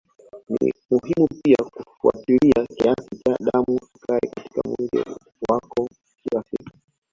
Ni 0.49 0.69
muhimu 0.91 1.27
pia 1.43 1.63
kufuatilia 1.71 2.65
kiasi 2.75 3.09
cha 3.25 3.37
damu 3.45 3.79
sukari 3.79 4.29
katika 4.29 4.61
mwili 4.69 5.19
wako 5.49 5.89
kila 6.23 6.43
siku 6.51 6.73